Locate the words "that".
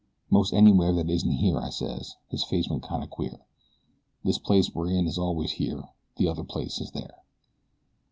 0.93-1.11